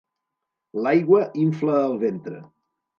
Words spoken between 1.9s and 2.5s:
ventre.